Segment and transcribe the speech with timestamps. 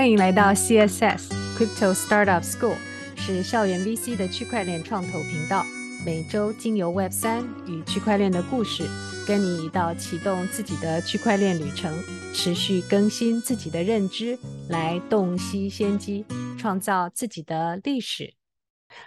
[0.00, 2.74] 欢迎来到 CSS Crypto Startup School，
[3.16, 5.62] 是校园 VC 的区块链创投频道。
[6.06, 8.84] 每周经由 Web 三与区块链的故事，
[9.28, 11.94] 跟你一道启动自己的区块链旅程，
[12.32, 14.38] 持续更新自己的认知，
[14.70, 16.24] 来洞悉先机，
[16.58, 18.32] 创造自己的历史。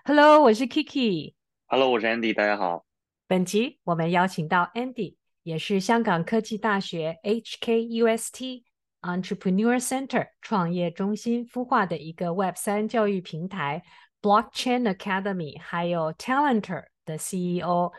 [0.06, 1.34] Hello，我是 Kiki。
[1.66, 2.36] Hello，我是 Andy。
[2.36, 2.86] 大家好。
[3.28, 8.62] 本集我们邀请到 Andy，也是香港科技大学 HKUST
[9.04, 13.84] Entrepreneur Center 创业中心孵化的一个 Web 三教育平台。
[14.22, 17.92] Blockchain Academy，还有 Talenter 的 CEO，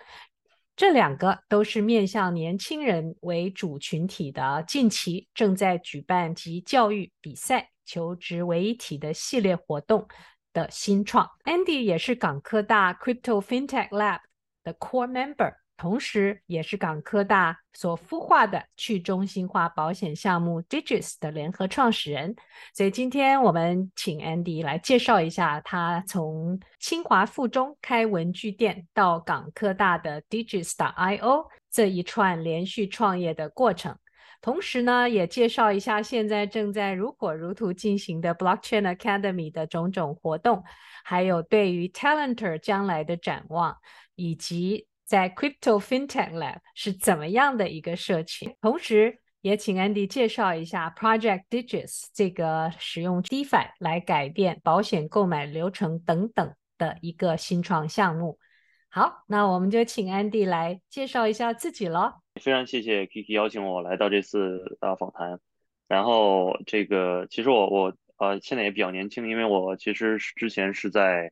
[0.75, 10.09] 这两个都是面向年轻人为主群体的，近期正在举办集教育、比赛、求职为一体的系列活动
[10.55, 11.29] 的新创。
[11.45, 14.21] Andy 也是港科大 Crypto FinTech Lab
[14.63, 15.53] 的 Core Member。
[15.77, 22.37] 同时，也是港科大所孵化的去中心化保险项目 Digits 的联合创始人。
[22.73, 33.99] 所以，今天我们请 Andy 来介绍一下他从清华附中开文具店到港科大的 Digits.io 这一串连续创业的过程。
[34.41, 40.63] 同时呢，也介绍一下现在正在如火如荼进行的 Blockchain Academy 的种种活动，
[41.03, 43.77] 还有对于 Talenter 将来的展望，
[44.15, 44.87] 以及。
[45.15, 48.53] 在 Crypto FinTech Lab 是怎么样的一个社群？
[48.61, 58.41] 同时，也请 Andy 介绍一下 Project Digits 这个使用 DeFi 来改变保险购买流程等等的一个新创项目。
[58.89, 62.17] 好，那我们就请 Andy 来介绍一下自己了。
[62.43, 65.39] 非常谢谢 Kiki 邀请我来到这次呃访谈。
[65.87, 71.31] 然后这个其实我我呃现在也比较年轻，因为我其实之前是在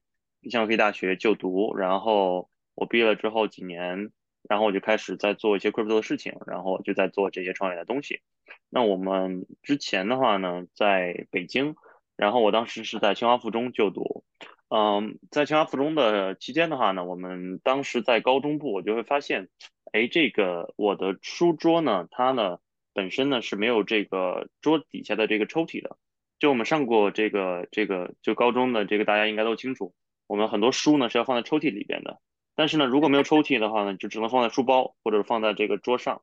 [0.49, 2.49] 香港科技大学就读，然后。
[2.75, 4.11] 我毕业了之后几年，
[4.49, 8.21] 然后我就开始在做一些 crypto 的事情，然后就在做这些创业的东西。
[8.69, 11.77] 那我们之前的话呢，在北京，
[12.17, 14.25] 然后我当时是在清华附中就读。
[14.69, 19.49] 嗯，在清华附中的期间的话呢，我们当时在高中部，我就会发现，
[19.93, 22.59] 哎，这个我的书桌呢，它呢
[22.95, 25.99] 本身呢是没有这个桌底下的这个抽屉的。
[26.39, 29.95] 就我们上过这个这个就高中的这个大家应该都清楚，
[30.27, 32.19] 我们很多书呢是要放在抽屉里边的。
[32.55, 36.23] 但是呢，如果没有抽屉的话呢，就只能放在书包或者放在这个桌上。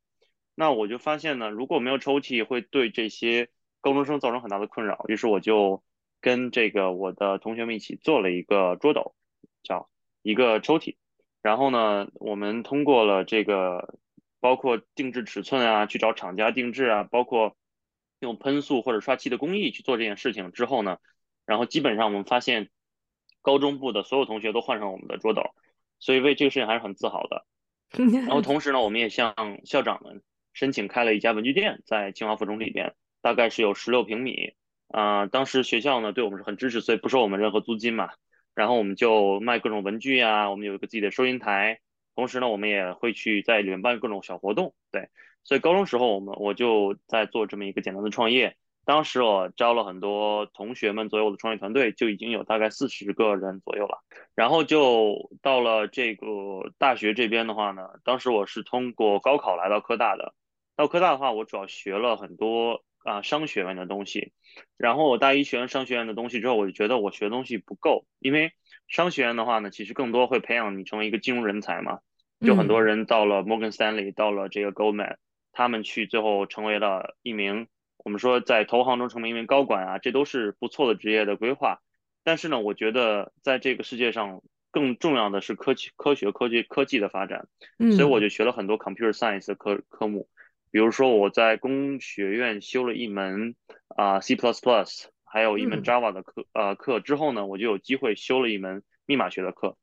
[0.55, 3.49] 那我就发现呢，如果没有抽屉，会对这些
[3.81, 5.05] 高中生造成很大的困扰。
[5.07, 5.83] 于是我就
[6.21, 9.15] 跟这个我的同学们一起做了一个桌斗，
[9.63, 9.89] 叫
[10.21, 10.97] 一个抽屉。
[11.41, 13.97] 然后呢，我们通过了这个
[14.41, 17.55] 包括定制尺寸啊，去找厂家定制啊，包括
[18.19, 20.97] 用喷塑或者刷漆的工艺去做这件事情之后呢，
[21.45, 22.69] 然后基本上我们发现
[23.41, 25.41] 高中部的所有同学都换上我们的桌斗。
[25.99, 27.45] 所以为这个事情还是很自豪的，
[28.25, 30.21] 然后同时呢，我们也向校长们
[30.53, 34.53] 申请开了一家文具店，在清华附中里边，大概是有十六平米，
[34.87, 38.09] 啊、呃，当时学校呢对我们是很支持，所以不收我们任何租金嘛，
[38.55, 41.79] 然后我们就卖各种文具呀，我们有一个自己的收银台，
[42.15, 45.09] 同时呢，我们也会去在里面办各种小活动，对，
[45.43, 48.55] 所以高中时候我们我就在做这么一个简单的创业。
[48.89, 53.99] 当时我招了很多同学们左右的创业团队，就已经有大概四十个人左右了。
[54.33, 56.25] 然后就到了这个
[56.79, 60.33] 大学这边的话呢，当时我是通过高考来到科大的。
[60.75, 64.33] 到科大的话，我主要学了很多啊商学院的东西。
[64.75, 68.53] 然后我大一学完商学院的东西之后，我就觉得我学的东西不够，因为
[68.87, 71.99] 商学院的话呢，其实更多会培养你成为一个金融人才嘛。
[72.43, 75.17] 就很多人到了摩根斯坦利，到了这个 Goldman，
[75.51, 77.67] 他们去最后成为了一名。
[78.03, 81.79] 我们说在投行中成为一名高管啊，这都是不错的职业的规划。
[82.23, 87.47] 但是呢，我觉得在这个世界上更重要的是科技、科学、科技、科技的发展。
[87.77, 90.29] 嗯，所以我就学了很多 computer science 的科科目。
[90.71, 93.55] 比如说我在工学院修了一门
[93.87, 94.37] 啊、呃、C++，
[95.23, 99.77] 还有一门 Java 的课呃课之后呢，我就有机会修了一门密码学的课。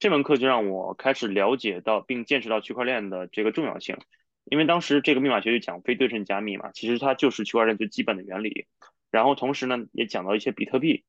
[0.00, 3.96] 这门课就让我开始了解到并见识到区块链的这个重要性。
[4.44, 8.66] 因为当时这个密码学就讲非对称加密嘛，其实它就是区块链最基本的原理。
[9.10, 11.04] 然后同时呢，也讲到一些比特币。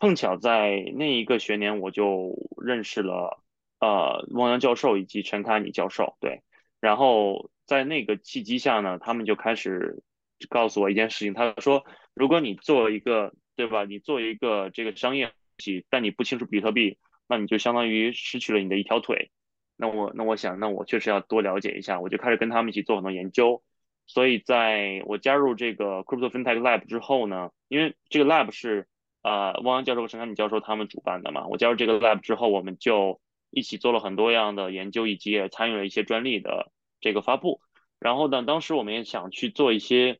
[0.00, 3.42] 碰巧在那一个学年，我就认识了
[3.80, 6.16] 呃汪洋教授以及陈凯妮教授。
[6.20, 6.42] 对，
[6.80, 10.02] 然后在那个契机下呢，他们就开始
[10.50, 16.98] 告诉我一件事情，他说，如果你做一个对吧，你做一个这个商业体，但你不清楚比特币，
[17.28, 19.30] 那你就相当于失去了你的一条腿。
[19.76, 23.62] 那我那我想，那我确实要多了解一下，我就开始跟他们一起做很多研究。
[24.06, 28.86] 所以在我加入这个 Crypto FinTech Lab 之后呢，因为这个 Lab 是
[29.22, 37.60] 呃汪洋教授和陈凯敏教授他们主办的嘛，我加入这个 Lab 之后，我们就一起做了很多样的研究，以及也参与了一些专利的这个发布。
[37.98, 40.18] 然后呢，当时我们也想去做一些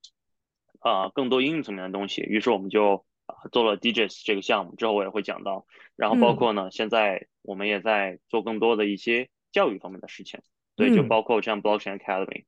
[0.80, 3.04] 啊、呃、更多应用层面的东西，于是我们就
[3.52, 5.66] 做了 DGIS 这个项目之后，我也会讲到。
[5.94, 10.40] 然后包括呢，现在我们也在做更多的一些教育方面的事情。
[10.76, 12.44] 对，就包括像 Blockchain Academy。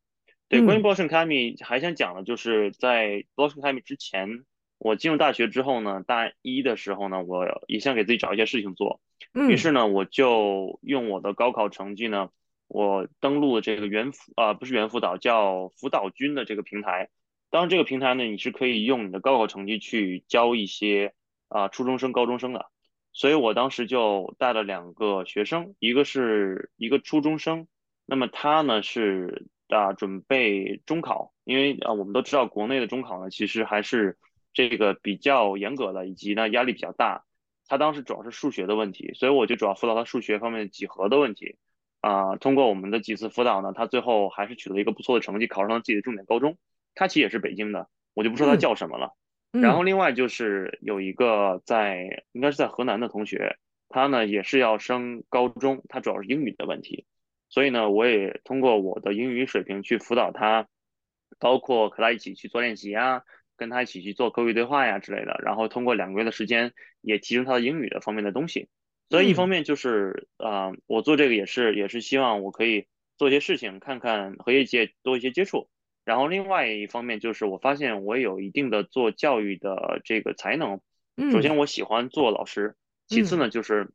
[0.48, 4.44] 对，关于 Blockchain Academy 还想讲的就是在 Blockchain Academy 之前，
[4.78, 9.00] 我进入大学之后呢，大一的时候呢，我也想给自己找一些事情做。
[9.48, 12.30] 于是呢，我就用我的高考成绩呢，
[12.66, 17.08] 我登录了这个猿辅啊，不是猿辅导，叫辅导君的这个平台。
[17.48, 21.14] 当然，这个平台呢，你是可以用你的高考成绩去教一些
[21.48, 22.66] 啊初中生、高中生的。
[23.16, 27.66] 所以我当时就带了两个学生，一个是一个初中生，
[28.04, 34.18] 那么他呢是啊准备中考，因为啊我们都知道国内的中考呢其实还是
[34.52, 37.24] 这个比较严格的，以及呢压力比较大。
[37.66, 41.56] 他当时主要是数学的问题，所以我就主要辅导他数学方面的几何的问题。
[42.02, 46.58] 啊，通过我们的几次辅导呢，他最后还是取得一个不错的成绩，考上了自己的重点高中。
[46.94, 49.06] 他其实也是北京的，我就不说他叫什么了。
[49.06, 49.16] 嗯、
[49.60, 53.56] 然后另外就是有一个在应该是在河南的同学，
[53.88, 57.06] 他呢也是要升高中，他主要是英语的问题，
[57.48, 60.68] 所以呢我也通过我的英语水平去辅导他，
[61.38, 63.22] 包括和他一起去做练习呀，
[63.56, 68.68] 跟他一起去做口语对话呀之类的，然后通过两个月的时间也提升他的英语的方面的东西。
[69.08, 72.86] 所以一方面就是啊、呃，我做这个也是也是希望我可以
[73.16, 75.68] 做一些事情，看看和业界多一些接触。
[76.06, 80.80] 然后另外一方面就是，我发现我有一定的做教育的这个才能。
[81.32, 82.76] 首先我喜欢做老师，
[83.08, 83.90] 其次呢就是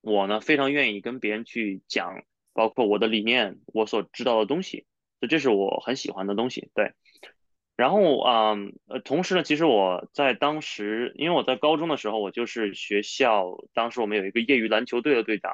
[0.00, 4.86] 我呢非常愿意跟别人去讲，包括我的理念，我所知道的东西，
[5.20, 6.68] 所以这是我很喜欢的东西。
[6.74, 6.94] 对。
[7.76, 8.56] 然后啊
[8.88, 15.52] 呃，同时呢，其实我在当时，因为我在高中的时候，我就是学校当时我们有一个业余篮球队的队长，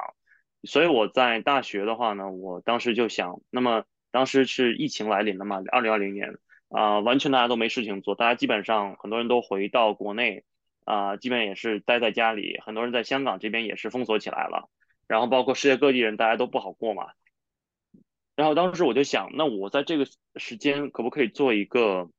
[0.64, 3.84] 所以我在大学的话呢，我当时就想，那么。
[4.12, 6.38] 当时是疫情来临了嘛，二零二零年
[6.68, 10.44] 啊、完全大家都没事情做，大家基本上很多人都回到国内
[10.84, 14.70] 啊、基本也是待在家里，很多人在香港这边也是封锁起来了，
[15.06, 17.08] 然后包括世界各地人，大家都不好过嘛。
[18.36, 20.06] 然后当时我就想，那我在这个
[20.36, 22.10] 时间可不可以做一个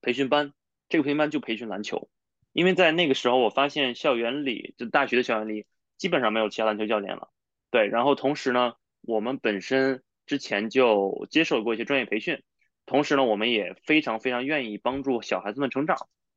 [0.00, 0.54] 培训班？
[0.88, 2.08] 这个培训班就培训篮球，
[2.52, 5.66] 因为在那个时候我发现校园里，就大学的校园里
[5.98, 7.28] 基本上没有其他篮球教练了。
[7.70, 10.02] 对，然后同时呢，我们本身。
[10.26, 12.42] 之前就接受过一些专业培训，
[12.86, 15.96] 同时呢，我们也非常非常愿意帮助小孩子们成长，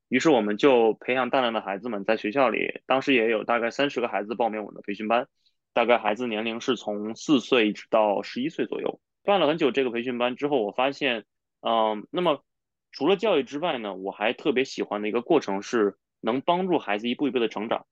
[0.09, 5.27] 于是我们就培养大量的孩子们在学校里，当时也有大概三十个孩子报名我们的培训班，
[5.73, 8.99] 大概孩子年龄是从四岁一直到十一岁左右。
[9.23, 11.25] 办了很久这个培训班之后，我发现，
[11.61, 12.43] 嗯，那么
[12.91, 17.87] 除了教育之外呢，我还特别喜欢的一个过程是能帮助孩子一步一步的成长，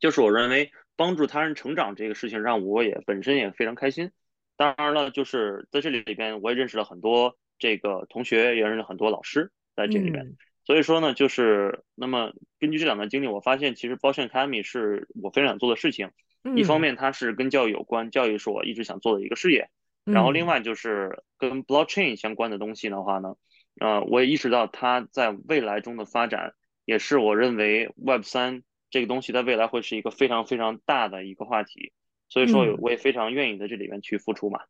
[0.00, 4.10] 就是我认为帮助他人成长这个事情让我也本身也非常开心。
[4.56, 10.24] 当然了，就是在这里里边，我也认识了很多这个同学，也认识了很多老师在这里边。
[10.24, 16.10] 嗯、所以说呢，就是那么根据这两段经历，我发现其实 Blockchain Academy 是我非常想做的事情。
[16.42, 19.68] 嗯、一方面，它是跟教育有关，教育是我一直想做的一个事业。
[20.06, 23.34] 嗯、然后另外就是跟 Blockchain 相关的东西的话呢，
[23.80, 26.54] 呃，我也意识到它在未来中的发展，
[26.84, 31.92] 也是我认为 Web 三这个东西在未来会是一个非常非常大的一个话题。
[32.28, 34.58] 所以说，我也非常愿意在这里面去付出嘛。
[34.62, 34.68] 嗯、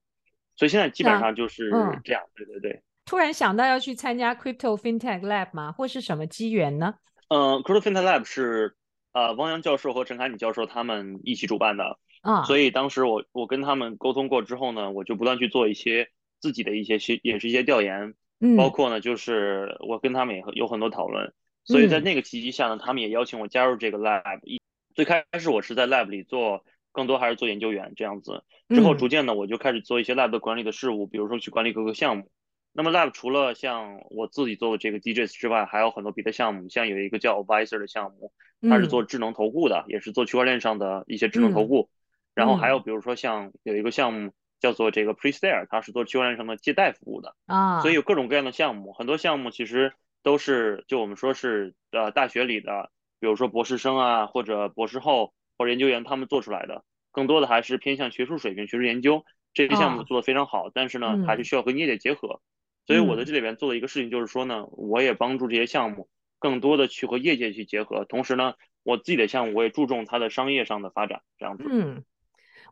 [0.56, 1.70] 所以现在基本上就是
[2.04, 2.82] 这样，嗯、对对对。
[3.06, 5.72] 突然想到要去参加 Crypto FinTech Lab 吗？
[5.72, 6.94] 或是什么机缘呢？
[7.28, 8.74] 嗯，Crypto FinTech Lab 是
[9.12, 12.42] 呃汪洋教授和陈凯敏教授他们一起主办的啊。
[12.42, 16.08] 所以当时我我跟他们沟通过之后呢，我就不断去做一些
[16.40, 21.32] 自己的一些些也是一些调研，嗯、包括呢就是我跟他们也有很多讨论。
[21.64, 24.40] 所以在那个契机下呢，他们也邀请我加入这个 Lab。
[24.42, 24.60] 一
[24.94, 26.64] 最开始我是在 Lab 里做。
[26.96, 32.30] 更多还是做研究员这样子，之后逐渐的，我就开始做一些 lab 的管理的事务，嗯、比如说去管理各个项目。
[32.72, 41.82] 那么 lab 除了像我自己做的这个 DGIS 之外，还有很多别的项目，像有一个叫 Advisor 的项目，它是做智能投顾的，嗯、也是做区块链上的一些智能投顾。
[41.82, 41.92] 嗯、
[42.36, 47.80] 然后还有比如说像有一个项目叫做这个 Prestar，它是做区块链上的借贷服务的啊。
[47.82, 55.34] 所以有各种各样的项目，很多项目其实都是就我们说是呃大学里的，比如说博士生啊或者博士后。
[55.58, 59.24] 或者研究员他们做出来的，更多的还是偏向学术水平、学术研究。
[59.54, 62.28] 这个项目做得非常好，哦、但是呢，还是需要和业界结合。
[62.28, 62.40] 嗯、
[62.86, 68.04] 所以我在这里边做的一个事情就是说呢，我也帮助这些项目更多的去和业界去结合。
[68.04, 71.64] 同时呢，我自己的项目我也注重它的商业上的发展，这样子。
[71.66, 72.04] 嗯，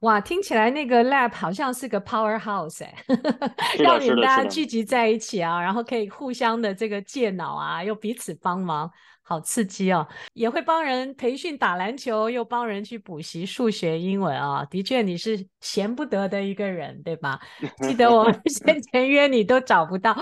[0.03, 2.95] 哇，听起来那个 lab 好像是个 powerhouse 哎，
[3.83, 8.91] 让你们大家聚集在一起啊，然后可以互相的这个借脑啊，又彼此帮忙。
[9.27, 10.07] 好刺激哦！
[10.35, 14.69] 也会帮人培训打篮球，又帮人去补习数学、英文啊、哦！
[14.71, 17.41] 的确，你是闲不得的一个人，对吧？
[17.81, 20.15] 记得我们 先前约你都找不到，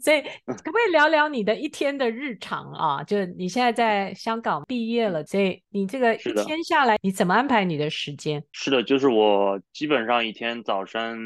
[0.00, 3.02] 所以可不可以聊聊你的一天的日常啊？
[3.04, 8.42] 就你现在在香港毕业了，所以你这个一天下来，你怎么安排你的时间？
[8.50, 11.16] 是的，就是我基本上一天早上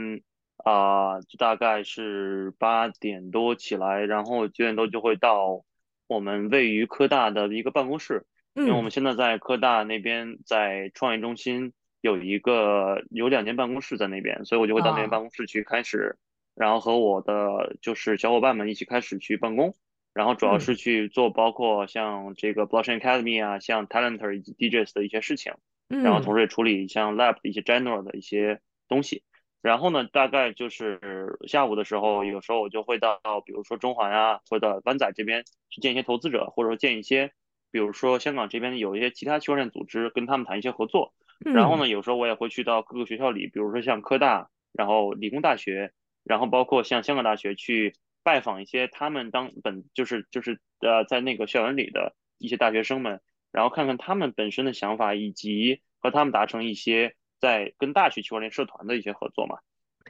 [0.65, 5.65] 啊、呃，就大概是八点多起来，然后九点多就会到。
[6.13, 16.17] 我们位于科大的一个办公室，因为我们现在在科大那边，在创业中心有一个有两间办公室在那边，所以我就会到那边办公室去开始，
[16.55, 19.75] 然后和我的就是小伙伴们一起开始去办公，
[20.13, 25.55] 然后主要是去做包括像这个 Blockchain Academy 啊，像 Talenter 以及 DJs 的一些事情，
[25.89, 29.23] 然后同时也处理像 Lab 的一些 General 的一些东西。
[29.63, 37.31] 然后呢，大概就是下午的时候，有时候我就会到，比如说中环啊，或者湾仔这边去见一些投资者，或者说见一些，
[37.71, 41.15] 比如说香港这边有一些其他区块链组织，跟他们谈一些合作。
[41.39, 45.93] 然后呢，有时候我也会去到各个学校里，比如说像科大，然后理工大学，
[46.25, 53.21] 然后包括像香港大学去拜访一些他们当本就是就是呃在那个校园里的一些大学生们，
[53.53, 57.15] 然后看看他们本身的想法，以及和他们达成一些。
[57.43, 59.59] 在跟大学区块链社团的一些合作嘛，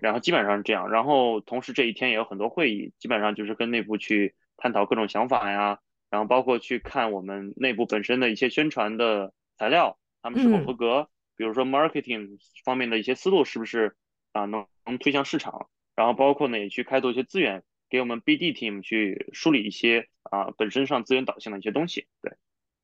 [0.03, 5.79] 然后基本上是这样，然后同时这一天也有很多会议，基本上就是跟内部去探讨各种想法呀，
[6.11, 12.37] 然后包括去看我们内部本身的一些宣传的材料，他们是否合格，比如说 marketing
[12.67, 13.97] 方面的一些思路是不是
[14.33, 22.35] 啊能能推向市场，然后包括呢也去开拓一些资源，给我们 BD team 去梳理一些啊本身上资源导向的一些东西，对。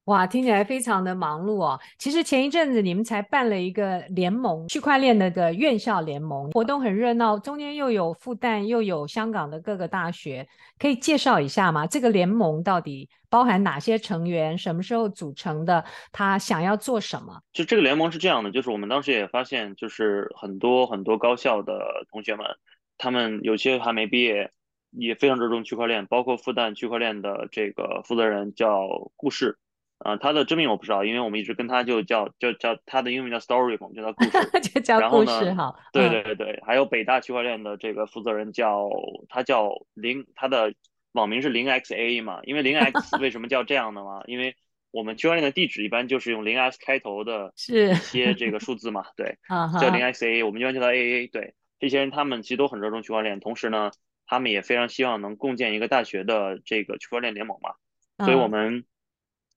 [0.08, 1.78] 哇，听起来非常的忙碌哦。
[1.98, 10.48] 其实前一阵子你们才办了一个联盟，区块链的个院校联盟活动很热闹，中间又有复旦，又有香港的各个大学，
[10.78, 11.86] 可以介绍一下吗？
[11.86, 14.56] 这个联盟到底包含哪些成员？
[14.56, 15.84] 什么时候组成的？
[16.10, 17.42] 他想要做什么？
[17.52, 22.46] 就这个联盟是这样的，就是我们当时也发现，就是很多很多高校的同学们，
[22.96, 24.50] 他们有些还没毕业，
[24.92, 29.58] 也非常热衷区块链，包括复旦区块链的这个负责人叫顾世。
[29.98, 35.74] 啊、呃，他的真名我不知道，因为我们一直跟他就叫就叫他的英文叫 Story 嘛，叫他故事，就叫故事 哈。
[35.92, 38.88] 对对对，还有北大区块链的这个负责人叫
[39.28, 40.72] 他叫零，他的
[41.12, 44.22] 网名是零 XA 嘛，因为零 X 为什么叫这样的嘛？
[44.26, 44.54] 因为
[44.92, 49.36] 我们区块链的地址一般就是用零 X 开头的 一些这个数字嘛，对，
[49.80, 51.28] 叫零 XA，我们一般叫他 AA。
[51.28, 53.90] 对，这些人他们其实都很热衷区块链，同时呢，
[54.28, 57.70] 他们也非常希望能共建一个大学的这个区块链联盟嘛，
[58.24, 58.84] 所以我们。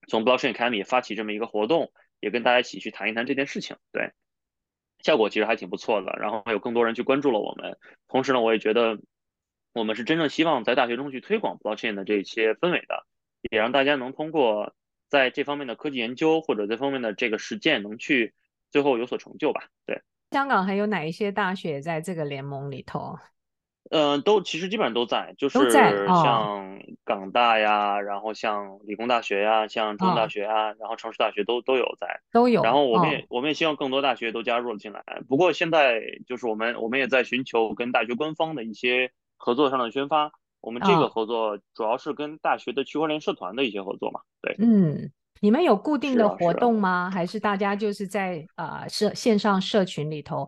[0.08, 4.12] 从 Blockchain Academy 发起这么一个活动，也跟大家一起去谈一谈这件事情，对，
[5.00, 6.17] 效果其实还挺不错的。
[6.20, 7.77] 然后还有更多人去关注了我们，
[8.08, 9.00] 同时呢，我也觉得
[9.74, 13.05] 我们是真正希望在大学中去推广 Blockchain 的这些氛围的，
[13.51, 14.74] 也让大家能通过
[15.10, 18.34] 在这方面的科技研究或者这方面的这个实践，能去
[18.70, 19.70] 最后有所成就吧。
[19.86, 23.17] 对，香港还有哪一些大学在这个联盟里头？
[23.91, 25.69] 嗯、呃，都其实基本上都在，就是
[26.07, 32.63] 像港大呀，哦、然后像理工大学呀，像中文大学啊，哦、然后城市大学都都有在，都有。
[32.63, 35.03] 然后我们也、哦、我们也希望更多大学都加入了进来。
[35.27, 40.31] 不过现在就是我们我们也在寻求跟大学官方的一些合作上的宣发。
[40.62, 44.21] 我们这个合作主要是跟大学的区块链社团的一些合作嘛。
[44.41, 47.10] 对，嗯，你们有固定的活动吗？
[47.10, 50.48] 是啊是啊、还是大家就是在啊社、呃、线上社群里头？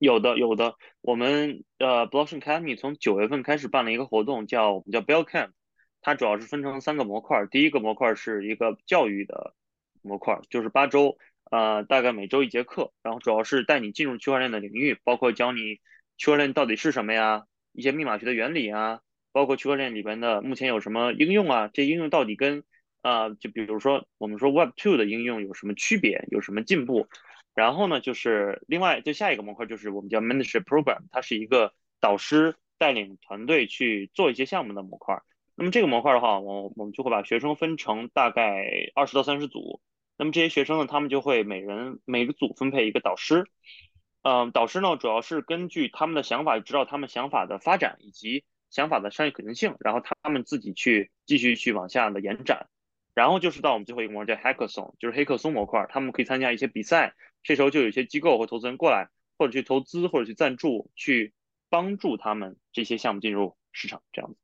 [0.00, 5.50] 有的有的，我们呃 Blockchain Academy 从九月份开始办了一个活动，叫我们叫 Bell Camp，
[6.00, 7.44] 它主要是分成三个模块。
[7.50, 9.54] 第一个模块是一个教育的
[10.00, 11.18] 模块，就是八周，
[11.50, 15.80] 呃，大概每周一节课，然后主要是带你进入区块链的领域，包括教你
[16.16, 19.00] 区块链到底是什么呀，一些密码学的原理啊，
[19.32, 22.64] 包括区块链里边的目前有什么应用啊，这应用到底跟
[23.02, 27.06] 啊、呃，就比如说我们说 Web Two 的应用有什么区别，有什么进步。
[27.54, 35.20] 然后呢，就是另外就下一个模块就是我们叫 Mentorship Program，它是一个导师带领团队去做一些项目的模块。
[35.56, 39.80] 那么这个模块的话，我我们就会把学生分成大概二十到三十组。
[40.16, 43.44] 那么这些学生呢，他们就会每人每个组分配一个导师。
[44.22, 52.68] 嗯，导师呢主要是根据他们的想法，知道他们想法的发展以及想法的商业可行性，然后他们自己去继续去往下的延展。
[53.12, 57.14] 然后就是到我们最后一个模块叫 Hackathon，就是黑客松模块，他们可以参加一些比赛。
[57.42, 61.32] 这时候就有一些机构或投资人过来，或者去投资，或者去赞助，去
[61.68, 64.36] 帮助他们这些项目进入市场，这样子。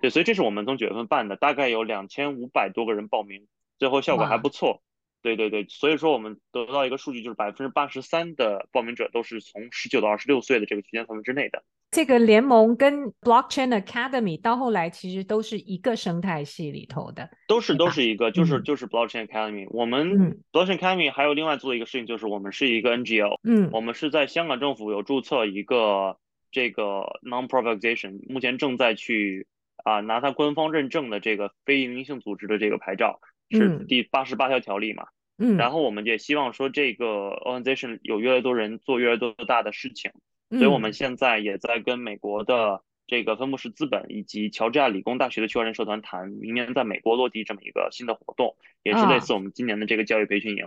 [0.00, 3.48] 对，所以这是我们从九月份办的，大概有两千五百多个人报名，
[3.78, 4.82] 最后效果还不错。
[5.22, 11.64] 对对对，所以说我们得到一个数据，就是百分之八十三的报名者都是从十九到二十六岁的这个区间范围之内的。
[11.90, 19.66] 这个联盟跟 Blockchain Academy 到后来其实都是一个生态系里头的，都是都是一个，就是、嗯、就是 Blockchain Academy。
[19.70, 26.18] 我们 Blockchain Academy 还有另外做的一个事情，就是我们是一个 NGO，嗯，我们是在香港政府有注册一个
[26.50, 29.46] 这个 Organization，目前正在去
[29.84, 35.06] 啊拿它官方认证的这个非营利性组织的这个牌照，是第八十八条条例嘛，
[35.38, 40.10] 嗯，然后我们也希望说这个 Organization 有越来越多人做越来越多大的事情。
[40.50, 50.66] 所以我们现在也在跟美国的这个分布式资本以及乔治亚理工大学的区块链社团谈，明年在美国落地这么一个新的活动，也是类似我们今年的这个教育培训营。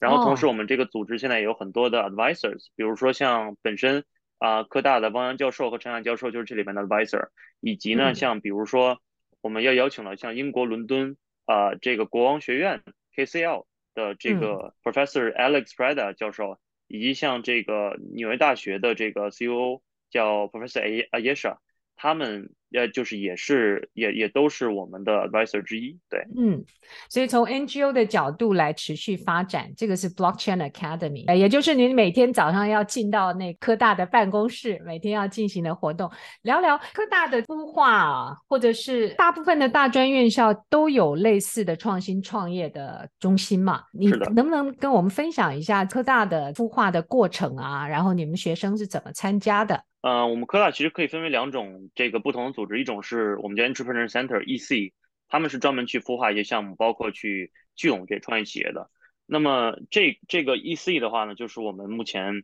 [0.00, 4.04] 然后同时，我们这个组织现在也有很多的 advisors，比如说像本身
[4.38, 7.28] 啊科大的汪洋教授和陈亚教授就是这里面的 advisor，
[7.60, 9.00] 以及呢像比如说
[9.40, 12.82] 我们要邀请了像英国伦敦啊这个国王学院
[13.14, 16.58] KCL 的这个 professor Alex Prada 教授。
[16.92, 19.82] 以及像这个纽约大学的这个 C.E.O.
[20.10, 21.08] 叫 Professor A.
[21.10, 21.56] Ayesha，
[22.02, 26.64] 他们呃就是也是也也都是我们的 advisor 之一，对，嗯，
[27.08, 36.10] 所以从 NGO 的角度来持续发展，这个是 Blockchain Academy，也就是您每天早上要进到那科大的办公室，每天要进行的活动，
[36.42, 43.84] 聊聊科大的孵化，或者是大部分的大专院校都有类似的创新创业的中心嘛？
[43.92, 47.86] 你能不能跟我们分享一下科大的孵化的过程啊？
[47.86, 49.84] 然后你们学生是怎么参加的？
[50.02, 54.92] 呃，我们科大其实可以分为两种这个不同的组织，一种是我们叫 Entrepreneur Center EC，
[55.28, 58.90] 他们是专门去孵化一些项目，包括去聚拢这些创业企业的。
[59.26, 62.42] 那么这这个 EC 的话呢，就是我们目前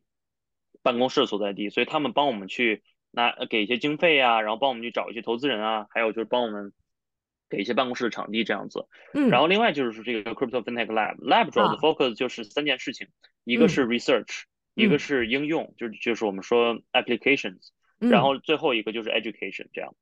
[0.83, 6.73] 办公室所在地，所以他们帮我们去拿给一些经费啊，然后帮我们去找一些投资人啊，还有就是帮我们
[7.51, 8.87] 给一些办公室的场地这样子。
[9.15, 9.31] 嗯。
[9.31, 13.11] 然后另外就是这个 Crypto FinTech Lab，Lab 主要的 focus 就是三件事情，啊、
[13.43, 14.45] 一个是 Research。
[14.45, 14.47] 嗯
[14.79, 19.93] 一个是应用，就是就是我们说 applications，然后最后一个就是 education 这样。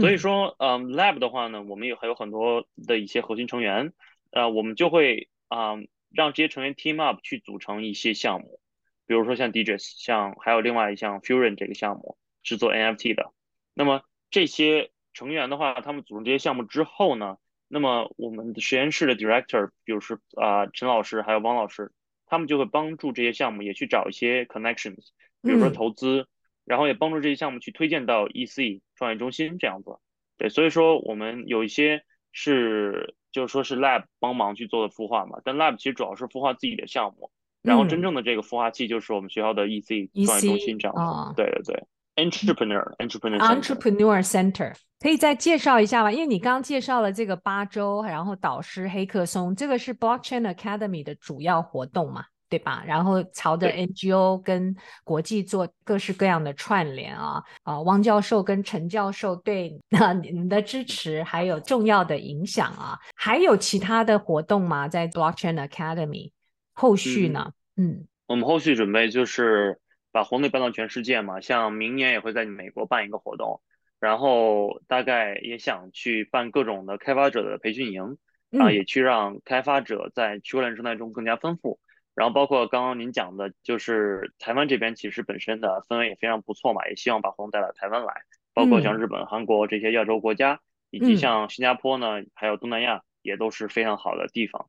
[0.00, 3.92] 所以说，嗯，lab 的话呢，我们有还有很多的一些核心成员，
[4.30, 5.74] 呃，我们就会啊
[6.10, 8.60] 让这些成员 team up 去组成一些项目，
[9.06, 13.32] 比如说像 DGES，像还有另外一项 Fusion 这个项目是做 NFT 的。
[13.74, 21.90] 那么这些成员的话，他们组成这些项目之后呢，那么我们的实验室的 director，比如说啊陈老师还有汪老师。
[22.32, 25.08] 他们就会帮助这些项目也去找一些 connections，
[25.42, 26.26] 比如说投资，嗯、
[26.64, 29.98] 然后也帮助这些项目去推荐到 EC 创业中心这样子。
[30.38, 41.34] 对，所以说我们有一些是就是说是 lab 帮忙去做的孵化嘛，但 lab 其实主要是孵化自己的项目，然后真正的这个孵化器就是我们学校的 EC 创业中心这样子。
[41.36, 41.84] 对对对。
[42.16, 46.12] Entrepreneur, Entrepreneur, Entrepreneur Center 可以再介绍一下吗？
[46.12, 52.84] 因为你刚刚介绍了这个八周，然后导师黑客松，这个是 Blockchain Academy 的主要活动嘛，对吧？
[52.86, 57.80] 然后朝着 NGO 跟国际做各式各样的串联啊啊！
[57.80, 64.86] 汪教授跟陈教授对那 你们的支持还有重要的影响啊，还有其他的活动吗？
[64.86, 66.30] 在 Blockchain Academy
[66.74, 67.50] 后续呢？
[67.76, 69.78] 嗯，嗯我们后续准备就是。
[70.12, 73.62] 把活动办到全世界嘛，像明年也会在美国办一个活动，
[73.98, 78.18] 然后大概也想去办各种的开发者的培训营，
[78.60, 81.80] 啊，也去让开发者在区块链生态中更加丰富。
[82.14, 88.12] 然后包括刚刚您讲的，就是台湾这边其实本身的氛围也非常不错嘛，也希望把活动带到台湾来，
[88.52, 94.68] 包括像日本、韩国这些亚洲国家，以及像新加坡呢，还有东南亚也都是非常好的地方。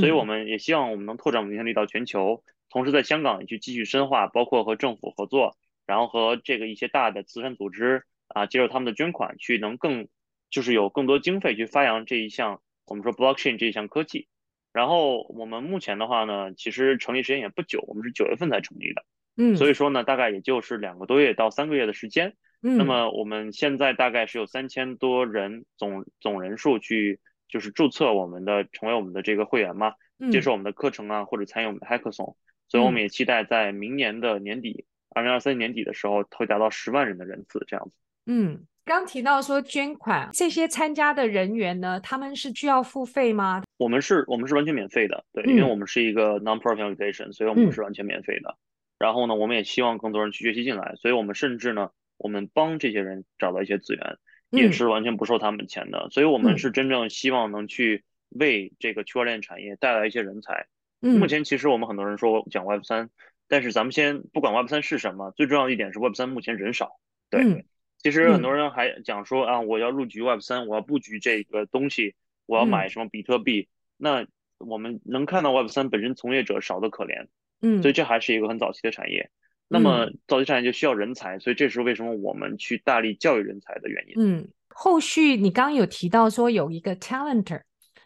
[0.00, 2.42] 所以我们也希望我们能拓展我们影响力到全球。
[2.70, 10.08] 同时，在香港也去继续深化，包括和政府合作，然后和这个一些大的慈善组织啊，接受他们的捐款，去能更
[10.50, 14.28] 就是有更多经费去发扬这一项我们说 blockchain 这一项科技。
[14.70, 19.04] 然后我们目前的话呢，其实成立时间也不久，我们是九月份才成立的，
[19.36, 22.36] 嗯，所以说呢，大概也就是两个多月到三个月的时间。
[22.62, 29.94] 嗯，那么我们现在大概是有三千多人总总人数去就是注册我们的成为我们的这个会员嘛，
[30.30, 32.34] 接受我们的课程啊，或者参与我们的 hackathon。
[32.68, 37.92] 所以我们也期待在明年的年底，二零二三年底的时候，会达到十万人的人次这样子。
[38.26, 43.62] 嗯，刚提到说捐款，这些参加的人员呢，他们是需要付费吗？
[43.78, 48.50] 我们是，我们是完全免费的，对，因为我们是一个 non-profit organization，所以我们是完全免费的。
[48.50, 48.58] 嗯。
[48.98, 54.18] 然后呢，我们也希望更多人去学习进来，所以我们甚至呢，我们帮这些人找到一些资源，
[54.50, 56.08] 也是完全不收他们钱的。
[56.10, 60.66] 所以我们是真正希望能去为这个区块链产业带来一些人才。
[61.00, 63.10] 目前其实我们很多人说讲 Web 三，
[63.46, 66.98] 但是咱们先不管 Web 三是什么，最重要的一点是 Web 三目前人少。
[67.30, 67.66] 对，
[67.98, 72.14] 其实很多人还讲说啊，我要入局 Web 三，我要布局这个东西，
[72.46, 73.68] 我要买什么比特币。
[73.96, 74.26] 那
[74.58, 77.26] 我们能看到 Web 三本身从业者少得可怜，
[77.60, 79.30] 嗯，所以这还是一个很早期的产业。
[79.68, 84.14] 那么早期产业就需要人才，所以这是为什么我们去大力教育人才的原因。
[84.16, 87.62] 嗯，后续你刚刚有提到说有一个 talenter，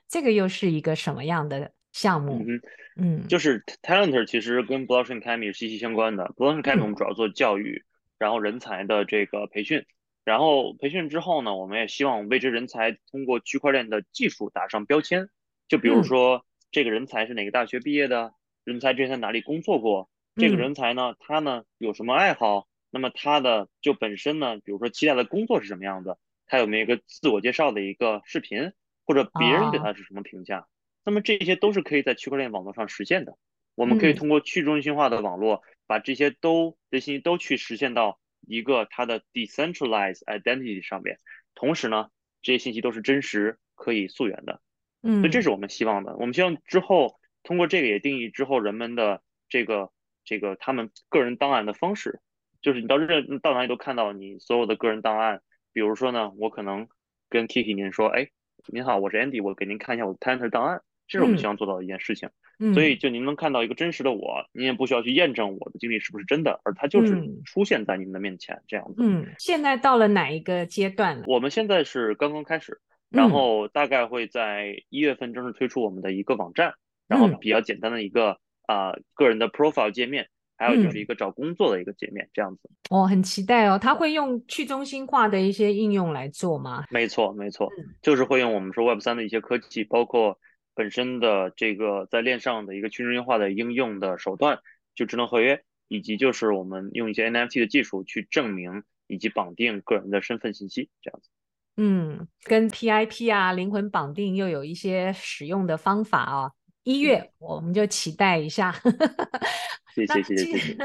[0.08, 2.44] 这个又是一个什么样的项目？
[2.46, 2.60] 嗯
[2.96, 6.34] 嗯，就是 Talentor 其实跟 Blockchain Academy 是息息相关的。
[6.36, 7.84] Blockchain Academy 我们主要做教育，
[8.18, 9.84] 然后人才的这个培训。
[10.24, 15.28] 然后培训之后呢，我们也希望为这人才通过区块链的技术打上标签。
[15.68, 18.34] 就比如说，嗯、这个人才是哪个大学毕业的？
[18.64, 20.08] 人才之前在哪里工作过？
[20.36, 22.68] 这个人才呢，他呢有什么爱好？
[22.90, 26.16] 那么他的就本身呢，比如说期待的工作是什么样子？
[26.46, 28.72] 他有没有一个自我介绍的一个视频？
[29.04, 30.66] 或者别人对他是什么评价？
[31.04, 33.36] 哦、那么这些都是可以在区块链网络上实现的。
[33.74, 38.18] 我们可以通过去中心化的网络，把这些都这些信息都去实现到。
[38.44, 41.20] 一个它的 decentralized identity 上面，
[41.54, 42.08] 同时呢，
[42.42, 44.60] 这些信息都是真实可以溯源的，
[45.00, 46.16] 嗯，所以这是我们希望的。
[46.16, 49.92] 我们希望之后通过这个也定义之后人们的这个
[50.24, 52.18] 这个他们个人档案的方式，
[52.60, 55.40] 就是你到任到哪里都看到你所有的个人档案。
[55.72, 56.88] 比如说呢，我可能
[57.28, 58.28] 跟 Kiki 您说，哎，
[58.72, 60.82] 您好，我是 Andy，我给您看一下我的 Talentor 档案，
[61.12, 62.28] 这是我们希望做到的一件事情。
[62.58, 68.96] 嗯所以，就您能看到一个真实的我，您也不需要去验证我的经历是不是真的，而它就是出现在您的面前这样子。
[68.98, 71.24] 嗯，现在到了哪一个阶段？
[71.26, 76.74] 我们现在是刚刚开始，然后大概会在一月份正式推出我们的一个网站，
[77.08, 82.70] 然后比较简单的一个啊、呃、个人的 profile 界面，还有就是一个找工作的一个界面这样子。
[82.90, 83.76] 哦，很期待哦。
[83.76, 86.84] 他会用去中心化的一些应用来做吗？
[86.90, 87.68] 没错，没错，
[88.02, 90.38] 就是会用我们说 Web 三的一些科技，包括。
[90.74, 94.58] 本身的这个在链上的一个去中心化的应用的手段，
[94.94, 101.28] 就智能合约，以及就是我们用一些 NFT 的技术去证明以及绑定个人的身份信息，这样子。
[101.76, 106.52] 嗯，跟 PIP 啊灵魂绑定又有一些使用的方法啊、哦。
[106.82, 108.72] 一月我们就期待一下。
[109.94, 110.76] 谢谢谢谢谢谢。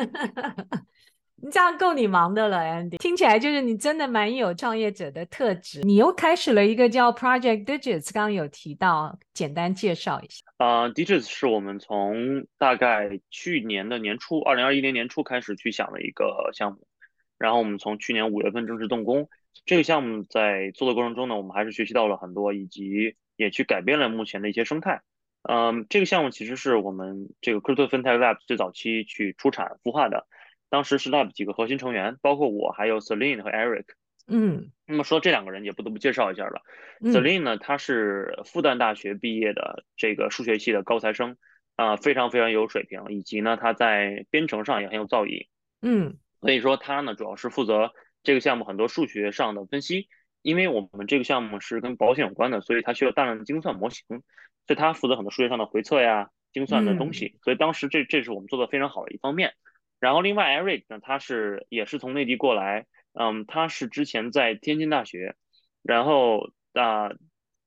[1.39, 2.97] 你这样够你忙的了，Andy。
[2.97, 5.81] 听起来就是你真的蛮有创业者的特质。
[5.81, 10.43] 你又开始了一个叫 Project Digits，刚刚有提到，简单介绍一下。
[10.57, 16.87] 啊、，Digits 是我们从大概去年的年初，二零二一年年初开始去想的一个项目，
[17.37, 19.29] 然后我们从去年五月份正式动工。
[19.65, 25.01] 这个项目在做的过程中呢，我们还是学习到了很多，以及也去改变了目前的一些生态。
[25.43, 30.25] 嗯，这个项目其实是我们这个 Crypto FinTech Lab 最早期去出产孵化的。
[30.69, 33.85] 当时是 Lab 几个核心成员，包括我，还有 Celine 和 Eric。
[34.29, 36.61] 嗯，那么说这两个人也不得不介绍一下了。
[36.99, 41.37] 嗯、Celine 呢，他是复旦大学毕业的这个数学系的高材生，
[41.77, 45.47] 啊、呃，非常非常有水平，以及呢他在编程上也很有造诣。
[45.81, 50.09] 嗯，所以说他呢主要是负责这个项目很多数学上的分析，
[50.41, 57.27] 因为我们这个项目是跟保险有关的，所以他需要大量的精算模型，所以他负责很多数学上的回测呀、精算的东西。
[57.27, 59.53] 嗯、所以当时这这是我们做的非常好的一方面。
[59.99, 65.35] 然后另外 Eric 呢，他是也是从内地过来，嗯，他是之前在天津大学，
[65.81, 67.09] 然后啊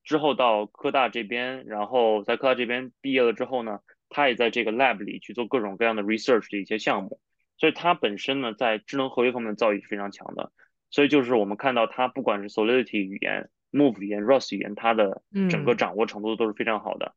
[0.05, 7.21] 之后到科大这边，然后在科大这边毕业了之后呢，他也在这个 lab 里去做各种各样的 research 的一些项目，
[7.57, 10.53] 所以他本身呢在智能合约方面的造诣是非常强的，
[10.91, 17.15] 所以就是我们看到他不管是 Solidity 语言、Move 语言、Rust 语言，他的整个掌握程度都是非常好的，嗯、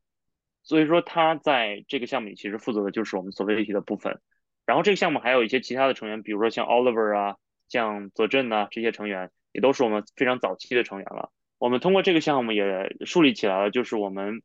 [0.63, 4.19] 所以说他在这个项目里其实负责的就是我们 Solidity 的部分。
[4.65, 7.35] 然后这个项目还有一些其他的成员，比如说像 Oliver 啊，
[7.69, 11.31] 像泽振呐，这些成员也都是我们非常早期的成员了。
[11.57, 14.41] 我们通过这个项目也树立起来了，就是我们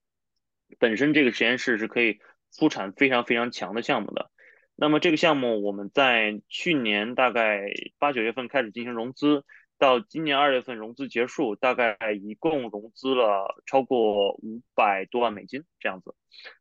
[0.79, 2.19] 本身这个实验室是可以
[2.53, 4.31] 出产非常非常强的项目的。
[4.75, 7.63] 那么这个项目我们在去年大概
[7.99, 9.45] 八九月份开始进行融资。
[9.79, 16.15] 到今年二月份融资结束，大概一共融资了超过五百多万美金这样子，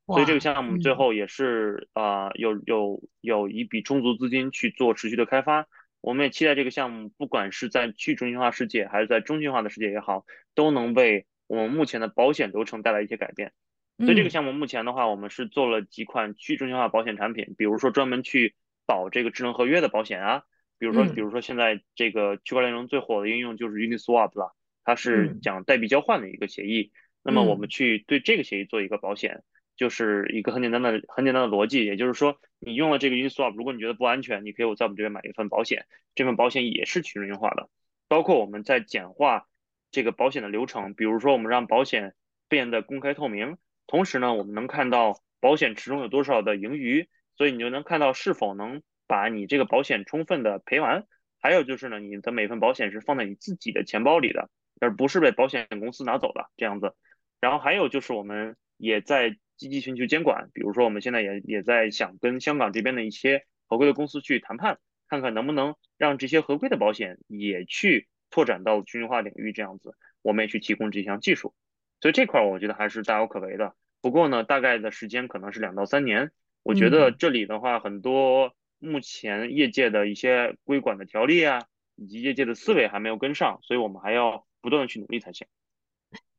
[0.06, 5.68] 所以这个项目最后也是啊、有有有一笔充足资金去做持续的开发。
[6.00, 13.52] 我们也期待这个项目，不管是在去中心化世界还是在中心化的世界也好，都能为我们目前的保险流程带来一些改变。
[13.98, 18.54] 所以这个项目目前的话，我们是做了几款去中心化保险产品，比如说专门去
[18.86, 20.44] 保这个智能合约的保险啊。
[20.80, 26.92] 比如说，比如说现在这个区块链中最火的应用就是 Uniswap 了，它是讲代币交换的一个协议。
[27.24, 29.44] 那么我们去对这个协议做一个保险，
[29.76, 31.84] 就是一个很简单的、很简单的逻辑。
[31.84, 37.70] 也就是说，你用了这个 Uniswap，如果你觉得不安全，你可以我在我们这边买一份保险，这份保险也是去中心化的。
[38.08, 39.48] 包括我们在简化
[39.92, 42.14] 这个保险的流程，比如说我们让保险
[42.48, 48.84] 变得公开透明，同时呢，我们能看到保险池中有多少的盈余，所以你就能看到是否能。
[49.08, 51.06] 把你这个保险充分的赔完，
[51.40, 56.94] 还有就是呢，你的每份保险是放在你自己的钱包里的，而不是被保险公司拿走的这样子。
[57.40, 71.54] 然后还有就是我们也在积极寻求监管，比如说我们现在也也在想跟香港这边的一些合规的公司去谈判，看看能不能让这些合规的保险也去拓展到去中心化领域，这样子我们也去提供这项技术。
[72.02, 73.74] 所以这块我觉得还是大有可为的。
[74.02, 76.32] 不过呢，大概的时间可能是两到三年。
[76.62, 81.64] 我觉得这里的话，很多目前业界的一些规管的条例啊，
[81.96, 85.48] 以及业界的思维还没有跟上，所以我们还要不断的去努力才行。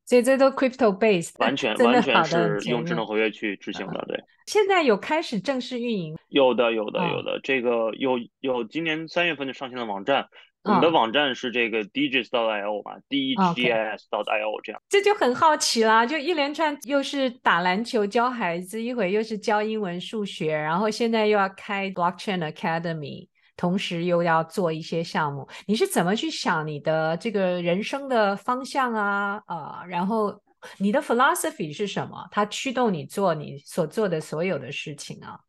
[0.05, 4.18] 所以这都 crypto base，完全完全是用智能合约去执行的，对。
[4.46, 6.16] 现在有开始正式运营？
[6.29, 7.33] 有的，有的，有的。
[7.33, 10.29] 哦、这个有有今年三月份就上线的网站，
[10.68, 14.83] 我们的网站是这个 digis.io 嘛，d e g i s.io 这样。
[14.88, 23.28] 这就很好奇啦，就一连串又是打篮球教孩子，一会又是教英文数学，然后现在又要开 blockchain academy。
[23.61, 29.42] 同时又要做一些项目，你是怎么去想你的这个人生的方向啊？
[29.46, 30.40] 啊、呃，然后
[30.78, 32.24] 你的 philosophy 是什么？
[32.31, 35.40] 它驱动你做你所做的所有的事情啊？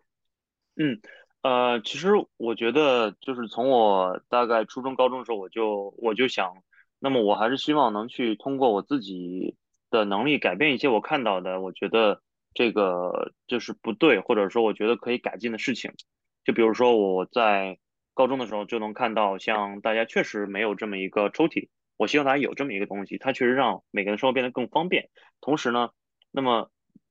[0.77, 0.99] 嗯，
[1.41, 6.53] 呃，其实我觉得就是从我大概初中、高中的时候，我就我就想，
[6.99, 9.55] 那么我还是希望能去通过我自己
[9.89, 12.21] 的能力改变一些我看到的，我觉得
[12.53, 15.91] 这个就是不对，或者说我觉得可以改进的事情。
[16.43, 17.77] 就比如说我在。
[18.15, 25.09] 高中的时候就能看到，像大家确实没有这么一个抽屉，我希望大家有这么一个东西，它确实让每个人生活变得更方便。
[25.39, 25.91] 同时呢，
[26.29, 26.69] 那么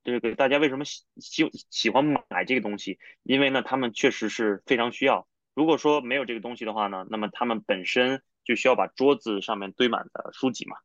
[0.09, 2.99] 这个大家为什么喜喜喜欢买这个东西？
[3.23, 5.27] 因为呢，他们确实是非常需要。
[5.55, 10.77] 如果说没有这个东西的话呢，那么他们本身就需要把桌子上面堆满的书籍嘛。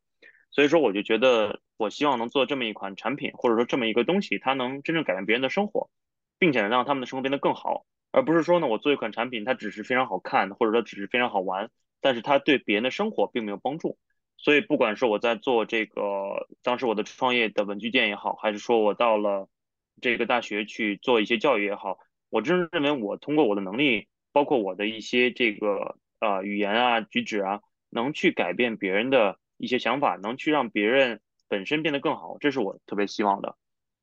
[0.51, 5.91] 所以说，我就觉得我希望能做这么一款产品，或者说这么一个东西，它能真正改变别人的生活，
[6.39, 7.87] 并且让他们的生活变得更好。
[8.13, 13.99] 而不是说呢，我做一款产品，它只是非常好看，或者说只是非常好玩，但是它对别人的生活并没有帮助。
[14.45, 19.49] 所以不管是我在做这个，当时我的创业的文具店也好，还是说我到了
[20.03, 21.97] 这个大学去做一些教育也好，
[22.29, 33.57] 我真认为我通过我的能力，包括我的一些这个呃语言啊、举止啊，能去改变别人的一些想法，能去让别人本身变得更好，这是我特别希望的。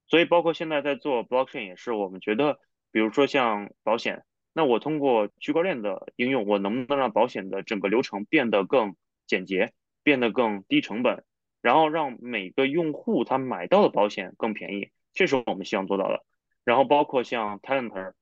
[0.07, 2.59] 所以包括现在在做 blockchain 也是，我们觉得。
[2.93, 9.71] 比如说像保险，那我通过区块链的应用，我能不能让保险的整个流程变得更简洁，
[10.03, 11.23] 变得更低成本，
[11.61, 16.23] 然后让每个用户他买到的保险更便宜，这是我们希望做到的。
[16.63, 18.13] 然后包括像 Talenter，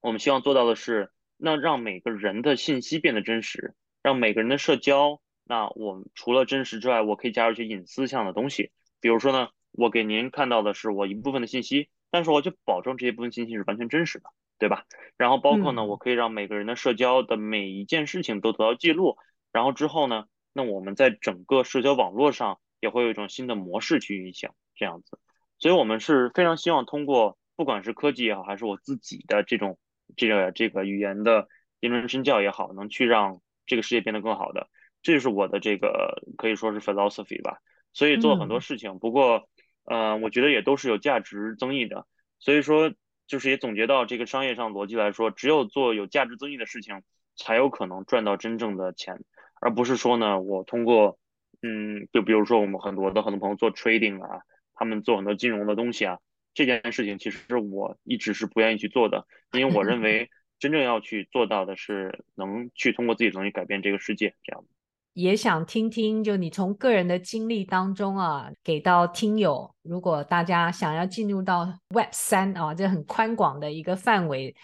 [0.00, 8.72] 我们希望做到的是，那让每个人的信息变得真实，让每个人的社交，那我们除了真实之外，我可以加入一些隐私项的东西。
[9.00, 11.88] 比如说呢，我给您看到的是我一部分的信息。
[12.10, 14.26] 但是我就保证这些部分信息是完全真实的，
[14.60, 14.84] 对吧？
[15.16, 19.18] 然后包括呢，我可以让每个人的社交的每一件事情都得到记录。
[19.50, 25.18] 然后之后呢，那我们在整个社交网络上也会有一种新的模式去运行，这样子。
[25.58, 29.78] 所以我们是非常希望通过不管是科技也好，还是我自己的这种
[30.16, 31.48] 这个这个语言的
[31.80, 34.70] 言传身教也好，能去让这个世界变得更好的。
[35.02, 37.58] 这就是我的这个可以说是 philosophy 吧。
[37.92, 39.48] 所以做很多事情，不过。
[39.86, 42.06] 呃，我觉得也都是有价值增益的，
[42.38, 42.94] 所以说
[43.26, 47.02] 就是也总结到这个商业上逻辑来说，只有做有价值增益的事情，
[47.36, 49.22] 才有可能赚到真正的钱，
[49.64, 51.18] 而不是说呢，我通过，
[51.62, 54.42] 嗯，就比如说我们很多的很多朋友做 trading 啊，
[54.74, 56.18] 他们做很多金融的东西啊，
[56.52, 60.28] 这件事情其实我一直是不愿意去做的，因为我认为
[60.60, 64.62] 真正要去做到的是能去通过自己的能力改变这个世界，这样。
[65.14, 74.54] 也想听听，就你从个人的经历当中啊，给到听友，如果大家想要进入到 Web 三啊，这很宽广的一个范围，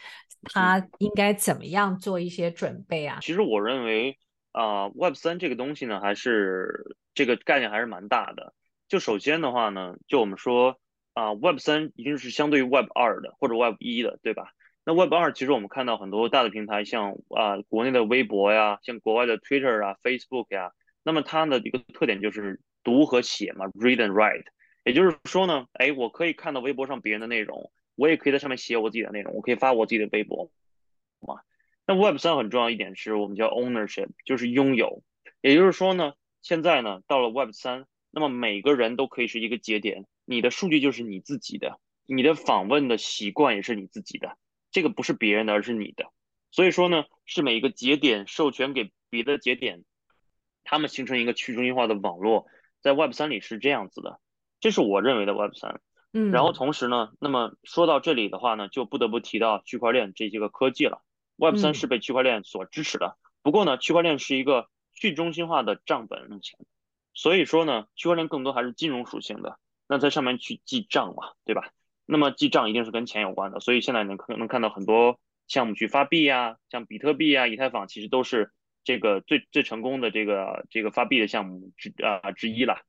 [0.42, 3.18] 他应该怎么样做一些准备啊？
[3.22, 4.18] 其实我认为
[4.52, 8.54] 啊，，Web 三这个东西呢，还是这个概念还是蛮大的。
[8.88, 10.80] 就首先的话呢，就我们说
[11.12, 14.52] 啊，，Web 三一定是相对于 Web 二的或者 Web 一的，对吧？
[14.84, 20.72] 那 Web 二其实我们看到很多大的平台，像啊、国内的微博呀，像国外的 Twitter 啊、Facebook 呀，
[21.04, 24.46] 那么它的一个特点就是读和写嘛，read and write。
[24.84, 30.50] 也就是说呢，哎，我可以看到微博上别人的内容，我也可以在上面写我自己的内容，我可以发我自己的微博，
[31.20, 31.40] 嘛。
[31.90, 35.03] 那 Web 三很重要一点是我们叫 ownership，就是拥有。
[35.40, 44.37] 也就是说呢，现在呢到了 Web 三，那么每个人都可以是一个节点，你的数据就是你自己的，你的访问的习惯也是你自己的。
[44.70, 46.12] 这个不是别人的，而是你的，
[46.53, 49.83] 所以说呢，是每一个节点授权给别的节点，
[50.62, 52.46] 他们形成一个去中心化的网络，
[52.83, 54.20] 在 Web 三里是这样子的，
[54.61, 55.81] 这是我认为的 Web 三。
[56.12, 61.03] 嗯，然后同时呢，那么说到这里的话呢，就不得不提到区块链这些个科技了。
[61.40, 66.59] Web 三是被区块链所支持的，不过呢，区块链是一个去中心化的账本目前，
[67.14, 71.70] 所以说呢，区块链更多还是金融属性的，那在上面去记账嘛，对吧？
[72.05, 78.53] 那么记账一定是跟钱有关的，所以现在能可能看到很多项目去发币呀，像比特币啊、以太坊，其实都是
[78.85, 82.83] 这个最最成功的这个这个发币的项目之啊、呃、之一了。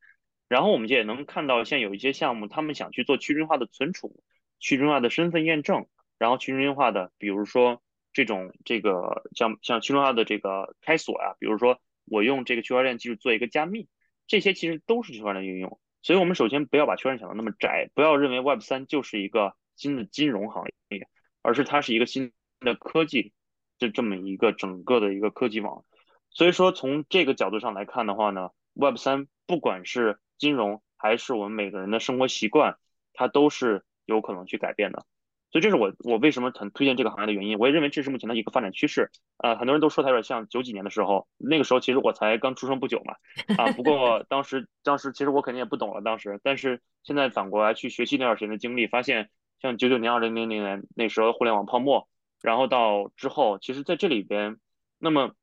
[0.50, 4.22] 然后我们也能看到，现在有一些项目，他们想去做去中心化的存储、
[4.60, 5.88] 去中心化的身份验证，
[6.18, 7.82] 然后去中心化的，比如说
[8.14, 13.88] 这种这个像像去中心化的这个开锁呀，比如说我用这个区块链技术做一个加密，
[14.28, 15.80] 这些其实都是区块链应用。
[16.02, 21.08] 所以我们首先不要把区块链想得那么窄，不要认为 Web 三就是一个新的金融行业，
[21.42, 23.34] 而是它是一个新的科技，
[23.78, 25.86] 就这么一个整个的一个科技网。
[26.32, 32.78] 所以说从这个角度上来看的话呢，Web 三不管是金融还是我们每个人的生活习惯，
[33.14, 35.06] 它都是有可能去改变的。
[35.52, 37.60] 所以这是我我为什么很推荐这个行业的原因。
[37.60, 39.12] 我也认为这是目前的一个发展趋势。
[39.38, 43.16] 呃，很多人都说它有点像九几年的时候，那个时候其实我才刚出生不久嘛。
[43.58, 49.30] 啊，不过当时当时其实我肯定也不懂了当时，但是现在反过来去学习那段时间的经历，发现
[49.62, 52.08] 像九九年、二零零零年那时候互联网泡沫。
[52.42, 54.58] 然后到之后，其实在这里边，
[54.98, 55.36] 那么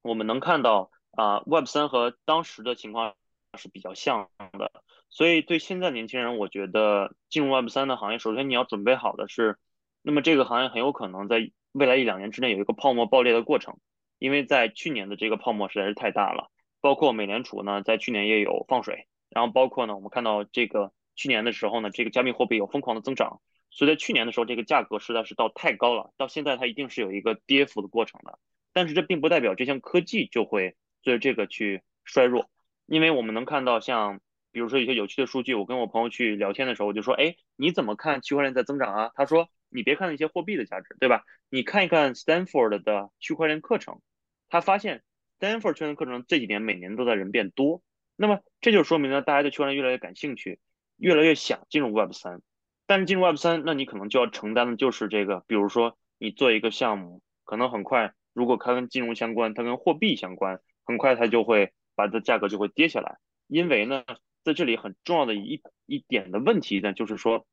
[0.00, 3.16] 我们能看到啊，Web 三和当时的情况
[3.58, 4.72] 是比较像的。
[5.10, 9.58] 所以对现在年轻人，我觉得进入 Web 三的行业，首先你要准备好的是，
[10.02, 13.78] 那么这个行业很有可能在未来一两年之内有一个泡沫爆裂的过程，
[14.18, 16.50] 因为在去年的这个泡沫实在是太大了。
[16.80, 23.40] 包括美联储呢，在去年也有放水，然后包括呢，我们看到这个去年的时候呢，这个加密货币有疯狂的增长。
[23.70, 28.38] 所以在去年的时候，这个价格实在是到太高了，到现在它一定是有一个跌幅的过程的。
[28.72, 32.48] 但是这并不代表这项科技就会随着这个去衰弱，
[32.86, 34.20] 因为我们能看到像
[34.52, 39.10] 比如说一些有趣的数据，我跟我朋友去聊天的时候，我就说，哎，你怎么看区块链在增长啊？
[39.14, 41.24] 他说，你别看那些货币的价值，对吧？
[41.50, 44.00] 你看一看 Stanford 的区块链课程，
[44.48, 45.02] 他发现
[45.38, 47.82] Stanford 区块链课程这几年每年都在人变多，
[48.16, 50.58] 那么这就说明了大家对区块链越来越感兴趣，
[50.96, 52.40] 越来越想进入 Web 三。
[52.86, 63.18] 但是进入 Web 三，那你可能就要承担的就是这个，比如说你做一个项目，可能很快，如果它跟金融相关，它跟货币相关，很快它就会把这价格就会跌下来。
[63.46, 64.04] 因为呢，
[64.48, 67.46] 在这里很重要的一一点的问题呢，就是说，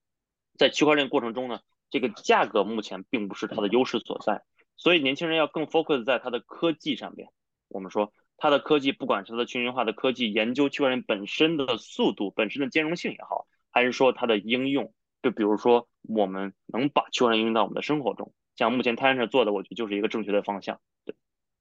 [0.57, 4.43] 在区块链过程中呢，这个价格目前并不是它的优势所在，
[4.77, 7.27] 所以年轻人要更 focus 在它的科技上面。
[7.67, 14.93] 我们说它的科技，不管是它的去中化的科技，研究区块链本身的速度、本身的兼容性也好，还是说它的应用。
[15.21, 20.79] 就比如说，我们能把区块链应用到我们的生活中，像目前 Tantalus 做的，我觉得就是一个正确的方向。
[21.03, 21.13] 对，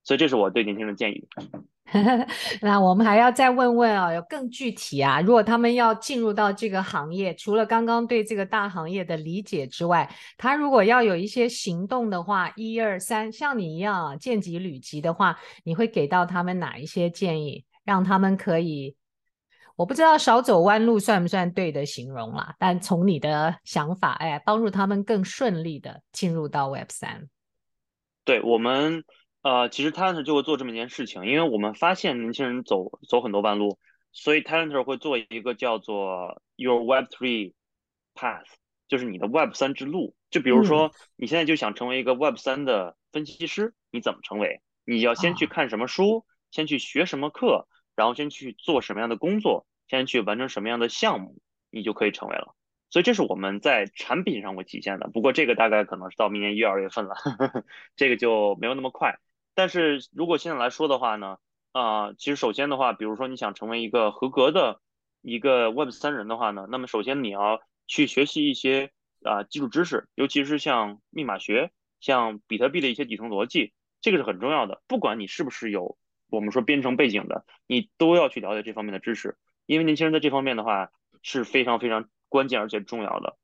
[0.04, 1.26] 所以这是我对年轻人的建议。
[2.62, 18.96] 那我们还要再问问啊，有更具体啊，如果他们要进入到这个行业，除了刚刚对这个大行业的理解之外，他如果要有一些行动的话，一二三，像你一样啊，见级履级的话，你会给到他们哪一些建议，让他们可以？
[19.76, 27.28] 我不知道少走弯路算不算对的形容啦，但从你的想法，哎，帮助他们更顺利的进入到 Web 三。
[28.24, 29.04] 对我们，
[29.44, 33.78] 呃，其实 Tantalus 就会做这么一件事情，因为我们发现年轻人走走很多弯路，
[34.10, 37.52] 所以 Tantalus 会做一个叫做 Your Web Three
[38.14, 38.46] Path，
[38.88, 40.16] 就是你的 Web 三之路。
[40.30, 44.62] 就比如说，你现在就想成为一个 Web 三的分析师，你怎么成为？
[44.84, 47.68] 你要先去看什么书，哦、先去学什么课。
[47.96, 51.38] 然后先去做什么样的工作，先去完成什么样的项目，
[51.70, 52.56] 你就可以成为了。
[52.90, 55.08] 所以这是我们在产品上会体现的。
[55.10, 59.16] 不过这个大概可能是到明年一二月份了，呵呵，这个就没有那么快。
[59.54, 61.38] 但是如果现在来说的话呢，
[61.72, 64.80] 啊、其实首先的话，比如说你想成为一个合格的
[65.22, 74.82] 一个 Web 三人的话呢，那么首先你要去学习一些啊、基础知识，尤其是像密码学、像比特币的一些底层逻辑，这个是很重要的。
[74.86, 75.96] 不管你是不是有。
[76.30, 79.36] 我们说编程背景的，你都要去了解这方面的知识，
[79.66, 80.90] 因为年轻人在这方面的话
[81.22, 83.36] 是非常非常关键而且重要的。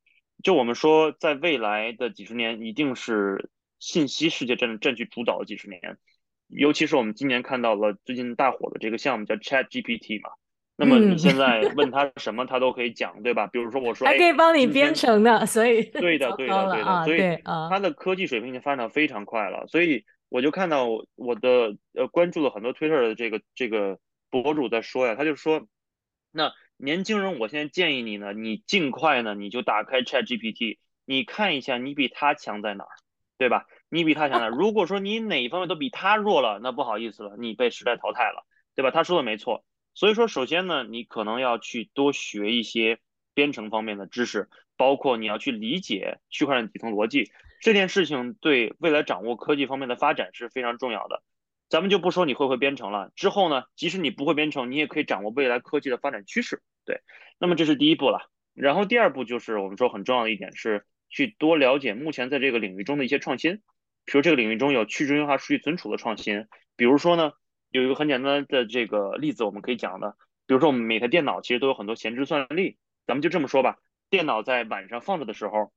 [0.43, 5.99] 就我们说，在未来的几十年，一定是信息世界占占据主导的几十年。
[6.47, 10.31] 尤其是我们今年看到了最近大火的这个项目叫 ChatGPT 嘛，
[10.77, 13.49] 那么你现在问他什么，他都可以讲，对吧？
[13.49, 20.05] 比如说我说，还可以帮你编程呢，所以 对的， 对的，对的，所以他的科技水平已经发展非常快了，所以。
[20.33, 23.99] 我就看到我的呃关注了很多 Twitter 的这个这个
[24.31, 25.67] 博主在说呀，他就说，
[26.31, 32.91] 那年轻人，我现在建议你呢，你尽快呢，你就打开 ChatGPT，你看一下你比他强在哪儿，
[33.39, 33.67] 对吧？
[33.91, 34.57] 你比他强在哪儿？
[34.57, 38.91] 如果说你哪一方面都比他弱了，那不好意思了，你被时代淘汰了，对吧？
[38.91, 39.65] 他说的没错，
[39.95, 42.99] 所以说首先呢，你可能要去多学一些
[43.35, 47.31] 编程方面的知识，包括你要去理解区块链底层逻辑。
[47.61, 51.23] 这件事情对未来掌握科技方面的发展是非常重要的。
[51.69, 56.63] 咱们就不说你会不会编程了，之后呢，即使你不会编程，你也可以掌握未来科技的发展趋势。
[56.85, 57.01] 对，
[57.39, 58.31] 那么这是第一步了。
[58.55, 63.61] 然后第二步就是我们说很重要的一点是去多了解目前在这个领域中的一些创新。
[64.05, 66.47] 比如这个领域中有去中心化数据存储的创新，
[66.77, 67.33] 比如说呢，
[67.71, 73.79] 有一个很简单的这个例子我们可以讲的，比如说我们每台电脑其实都有很多闲置算力，咱们就这么说吧，
[74.09, 75.73] 电脑在晚上放着的时候，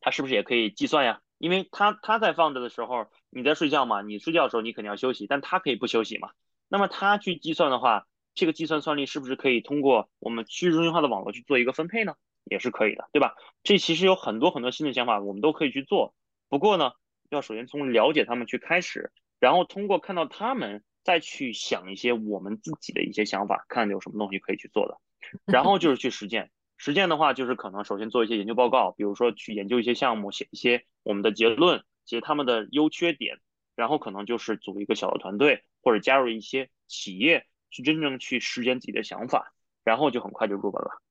[0.00, 1.20] 它是不是也可以计算呀？
[1.38, 6.30] 因为它它在放着的时候，你在睡觉嘛，你睡觉的时候你肯定要休息，但它可以不休息嘛。
[6.68, 12.14] 那么它去计算的话，这个计算算力是不是可以通过我们去中心化的网络去做一个分配呢？
[12.44, 13.34] 也是可以的，对吧？
[13.64, 16.14] 这其实有很多很多新的想法，我们都可以去做。
[16.48, 16.92] 不过呢，
[17.30, 24.98] 要首先从了解他们去开始，然后通过看到他们再去想一些我们自己的一些想法，看有什么东西可以去做的，
[25.52, 26.50] 然后就是去实践。
[26.78, 33.38] 实践的话，就是可能首先做一些研究报告，比如说去研究一些项目，写一些我们的结论，写他们的优缺点，
[33.74, 39.54] 然后可能就是组一个小的团队，或者加入一些企业，去真正去实践自己的想法，
[39.84, 41.02] 然后就很快就入门了。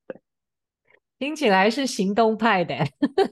[1.18, 2.76] 对，听起来是行动派的，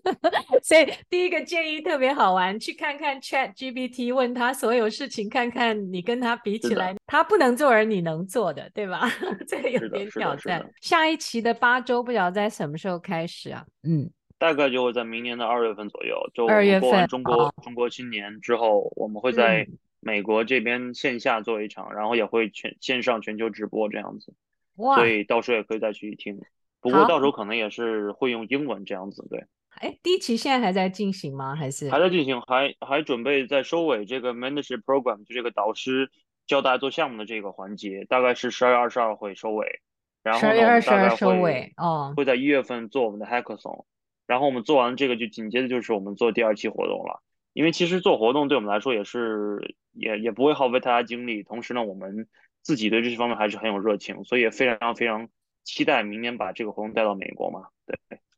[0.64, 9.10] 所以第一个建议特别好玩，去看看 Chat GPT，问他所有事情，看看你跟他比起来，他不能做而你能做的，对吧？
[9.48, 10.66] 这个有点挑战。
[10.82, 13.66] 下一期的八周不晓得在什么时候开始啊？
[13.84, 19.68] 嗯，大概就会在明年的二月份左右，就二月份中国、哦、中国新年之后，我们会在。
[20.06, 24.34] 美国这边线下做一场，然后也会全线上全球直播这样子，
[24.76, 24.98] 哇！
[24.98, 26.42] 所以到时候也可以再去听，
[26.84, 29.46] 不过到时候可能也是会用英文这样子，对。
[29.80, 31.56] 哎，第一期现在还在进行吗？
[31.56, 32.40] 还是还在进行？
[32.42, 36.12] 还还准备在收尾这个 mentorship program，就这个导师
[36.46, 39.80] 教大家做项目的这个环节，大概是十二月二十二会收尾。
[40.22, 43.86] 然后呢，十二月二十二收尾哦，会在一月份做我们的 hackathon，
[44.28, 47.24] 然后我们做完这个就紧接着就是我们做第二期活动了。
[47.54, 52.28] 因为其实做活动对我们来说也是也也不会耗费太大精力，同时呢，我们
[52.62, 55.28] 自己对这些方面还是很有热情，所以也非常非常
[55.64, 57.62] 期待明年把这个活动带到美国嘛。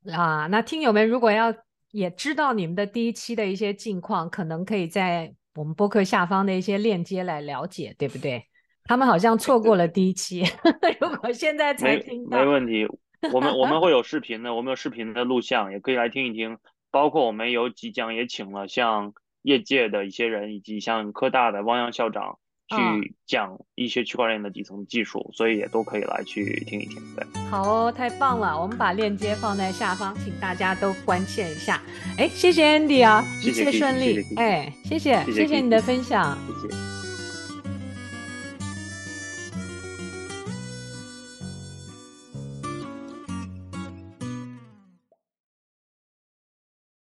[0.04, 1.54] 对啊，那听友们如果要
[1.92, 8.46] 也知道你们的第一期的一些近况，可能可以在我们播客下方的一些链接来了解，对不对？
[8.84, 10.44] 他们好像错过了第一期，
[11.02, 12.86] 如果现在才听到，没，没问题，
[13.34, 16.58] 我们我们会有视频的，我们有视频的录像，也可以来听一听。
[16.92, 22.38] 包括我们有即将也请了像业界的一些人，以及像科大的汪洋校长
[22.70, 27.02] 去讲一些区块链的底层技术，所以也都可以来去听一听。
[27.16, 28.60] 对，好哦，太棒了！
[28.60, 31.82] 我们把链接放在下方，请大家都关切一下。
[32.18, 34.26] 哎，谢谢 Andy 啊，一切顺利。
[34.38, 36.38] 哎，谢谢，谢谢你的分享。
[36.62, 36.95] 谢谢。